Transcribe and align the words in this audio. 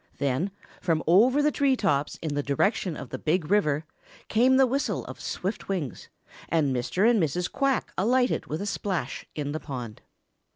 Then, 0.17 0.49
from 0.81 1.03
over 1.05 1.43
the 1.43 1.51
tree 1.51 1.75
tops 1.75 2.17
in 2.23 2.33
the 2.33 2.41
direction 2.41 2.97
of 2.97 3.09
the 3.09 3.19
Big 3.19 3.51
River, 3.51 3.85
came 4.29 4.57
the 4.57 4.65
whistle 4.65 5.05
of 5.05 5.19
swift 5.21 5.69
wings, 5.69 6.09
and 6.49 6.75
Mr. 6.75 7.07
and 7.07 7.21
Mrs. 7.21 7.51
Quack 7.51 7.93
alighted 7.99 8.47
with 8.47 8.63
a 8.63 8.65
splash 8.65 9.27
in 9.35 9.51
the 9.51 9.59
pond. 9.59 10.01